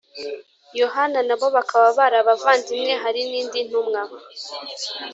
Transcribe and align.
Yohana 0.81 1.19
na 1.27 1.35
bo 1.39 1.47
bakaba 1.55 1.87
bari 1.97 2.15
abavandimwe 2.21 2.93
Hari 3.03 3.21
n 3.29 3.31
indi 3.41 3.59
ntumwa 3.67 4.01